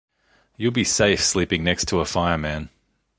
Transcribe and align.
You’ll 0.57 0.71
be 0.71 0.83
safe 0.83 1.21
sleeping 1.21 1.63
next 1.63 1.87
to 1.89 1.99
a 1.99 2.05
fire 2.05 2.35
man. 2.35 2.69